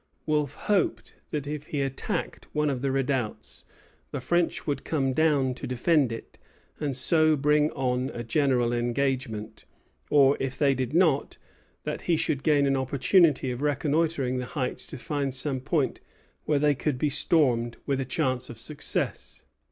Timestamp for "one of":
2.53-2.81